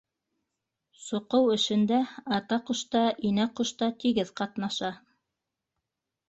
Соҡоу 1.01 1.51
эшендә 1.55 1.99
ата 2.37 2.57
ҡош 2.71 2.81
та, 2.95 3.03
инә 3.31 3.47
ҡош 3.61 3.75
та 3.83 3.91
тигеҙ 4.05 4.33
ҡатнаша. 4.43 4.91